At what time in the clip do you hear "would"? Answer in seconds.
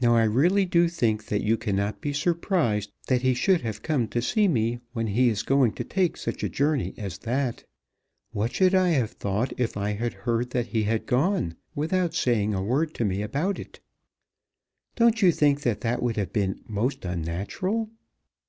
16.00-16.16